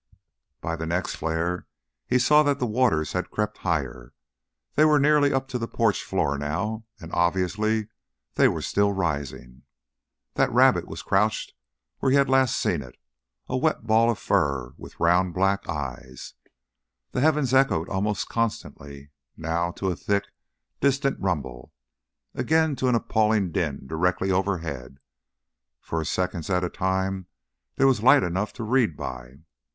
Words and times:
By 0.61 0.75
the 0.75 0.87
next 0.87 1.13
flare 1.13 1.67
he 2.07 2.17
saw 2.17 2.41
that 2.41 2.57
the 2.57 2.65
waters 2.65 3.13
had 3.13 3.29
crept 3.29 3.59
higher. 3.59 4.13
They 4.73 4.83
were 4.83 4.97
nearly 4.99 5.31
up 5.31 5.47
to 5.49 5.59
the 5.59 5.67
porch 5.67 6.01
floor 6.03 6.39
now, 6.39 6.85
and, 6.99 7.13
obviously, 7.13 7.87
they 8.33 8.47
were 8.47 8.63
still 8.63 8.93
rising. 8.93 9.61
That 10.33 10.51
rabbit 10.51 10.87
was 10.87 11.03
crouched 11.03 11.53
where 11.99 12.11
he 12.11 12.17
had 12.17 12.31
last 12.31 12.57
seen 12.57 12.81
it, 12.81 12.97
a 13.47 13.55
wet 13.55 13.85
ball 13.85 14.09
of 14.09 14.17
fur 14.17 14.73
with 14.75 14.99
round, 14.99 15.35
black 15.35 15.69
eyes. 15.69 16.33
The 17.11 17.21
heavens 17.21 17.53
echoed 17.53 17.87
almost 17.87 18.27
constantly, 18.27 19.11
now 19.37 19.69
to 19.73 19.91
a 19.91 19.95
thick, 19.95 20.29
distant 20.79 21.19
rumble, 21.19 21.73
again 22.33 22.75
to 22.77 22.87
an 22.87 22.95
appalling 22.95 23.51
din 23.51 23.85
directly 23.85 24.31
overhead; 24.31 24.97
for 25.79 26.03
seconds 26.05 26.49
at 26.49 26.63
a 26.63 26.69
time 26.69 27.27
there 27.75 27.85
was 27.85 28.01
light 28.01 28.23
enough 28.23 28.51
to 28.53 28.63
read 28.63 28.97
by. 28.97 29.35